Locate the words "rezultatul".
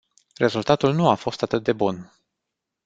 0.39-0.93